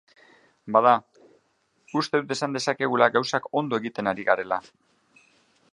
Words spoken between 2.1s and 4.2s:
dut esan dezakegula gauzak ondo egiten